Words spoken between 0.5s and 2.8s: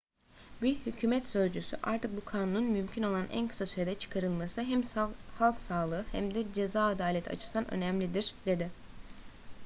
bir hükümet sözcüsü artık bu kanunun